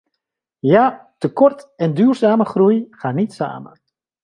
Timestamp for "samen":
3.33-3.79